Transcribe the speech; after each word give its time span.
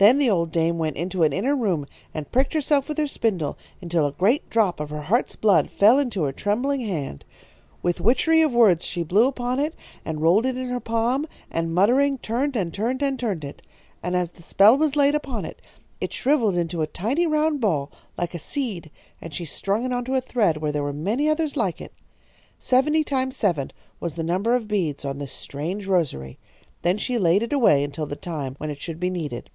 "Then 0.00 0.18
the 0.18 0.30
old 0.30 0.52
dame 0.52 0.78
went 0.78 0.96
into 0.96 1.24
an 1.24 1.32
inner 1.32 1.56
room 1.56 1.84
and 2.14 2.30
pricked 2.30 2.54
herself 2.54 2.88
with 2.88 2.98
her 2.98 3.08
spindle 3.08 3.58
until 3.80 4.06
a 4.06 4.12
great 4.12 4.42
red 4.42 4.50
drop 4.50 4.78
of 4.78 4.90
her 4.90 5.00
heart's 5.02 5.34
blood 5.34 5.70
fell 5.72 5.98
into 5.98 6.22
her 6.22 6.30
trembling 6.30 6.82
hand. 6.82 7.24
With 7.82 8.00
witchery 8.00 8.40
of 8.42 8.52
words 8.52 8.84
she 8.84 9.02
blew 9.02 9.26
upon 9.26 9.58
it, 9.58 9.74
and 10.04 10.20
rolled 10.20 10.46
it 10.46 10.56
in 10.56 10.66
her 10.68 10.78
palm, 10.78 11.26
and 11.50 11.74
muttering, 11.74 12.18
turned 12.18 12.54
and 12.54 12.72
turned 12.72 13.02
and 13.02 13.18
turned 13.18 13.42
it. 13.42 13.60
And 14.00 14.14
as 14.14 14.30
the 14.30 14.42
spell 14.42 14.78
was 14.78 14.94
laid 14.94 15.16
upon 15.16 15.44
it, 15.44 15.60
it 16.00 16.12
shrivelled 16.12 16.56
it 16.56 16.60
into 16.60 16.80
a 16.80 16.86
tiny 16.86 17.26
round 17.26 17.60
ball 17.60 17.90
like 18.16 18.34
a 18.34 18.38
seed, 18.38 18.92
and 19.20 19.34
she 19.34 19.44
strung 19.44 19.84
it 19.84 19.92
on 19.92 20.04
to 20.04 20.14
a 20.14 20.20
thread 20.20 20.58
where 20.58 20.70
were 20.80 20.92
many 20.92 21.28
others 21.28 21.56
like 21.56 21.80
it. 21.80 21.92
Seventy 22.60 23.02
times 23.02 23.34
seven 23.34 23.72
was 23.98 24.14
the 24.14 24.22
number 24.22 24.54
of 24.54 24.68
beads 24.68 25.04
on 25.04 25.18
this 25.18 25.32
strange 25.32 25.88
rosary. 25.88 26.38
Then 26.82 26.98
she 26.98 27.18
laid 27.18 27.42
it 27.42 27.52
away 27.52 27.82
until 27.82 28.06
the 28.06 28.14
time 28.14 28.54
when 28.58 28.70
it 28.70 28.80
should 28.80 29.00
be 29.00 29.10
needed. 29.10 29.50